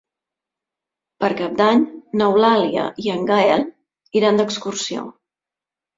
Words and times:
Per 1.23 1.29
Cap 1.41 1.53
d'Any 1.59 1.83
n'Eulàlia 2.21 2.85
i 3.07 3.13
en 3.19 3.23
Gaël 3.33 3.67
iran 4.23 4.41
d'excursió. 4.41 5.05